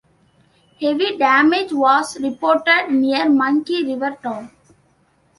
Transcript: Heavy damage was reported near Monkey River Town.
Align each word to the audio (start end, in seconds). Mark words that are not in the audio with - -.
Heavy 0.81 1.15
damage 1.15 1.71
was 1.73 2.19
reported 2.19 2.87
near 2.89 3.29
Monkey 3.29 3.85
River 3.85 4.15
Town. 4.23 4.49